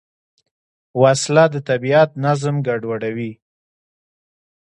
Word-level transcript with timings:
وسله 1.01 1.43
د 1.53 1.55
طبیعت 1.69 2.09
نظم 2.25 2.55
ګډوډوي 2.67 3.31